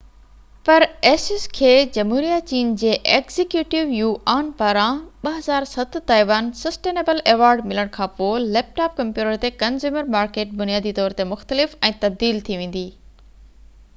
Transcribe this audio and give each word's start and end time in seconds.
پر 0.67 0.83
asus 1.07 1.43
کي 1.57 1.73
جمهوريه 1.97 2.37
چين 2.51 2.71
جي 2.83 2.93
ايگزيڪيوٽو 3.15 3.81
يوآن 3.97 4.49
پاران 4.61 5.03
2007 5.29 5.97
تائيوان 6.13 6.49
سسٽين 6.63 6.99
ايبل 7.03 7.21
ايوارڊ 7.35 7.63
ملڻ 7.73 7.93
کان 7.99 8.09
پوءِ 8.21 8.43
ليپ 8.57 8.73
ٽاپ 8.81 8.97
ڪمپيوٽر 9.01 9.39
تي 9.45 9.53
ڪنزيومر 9.65 10.11
مارڪيٽ 10.17 10.57
بنيادي 10.63 10.95
طور 11.03 11.17
تي 11.21 11.29
مختلف 11.37 11.77
۽ 11.93 11.95
تبديل 12.07 12.43
ٿي 12.51 12.59
ويندي 12.63 12.85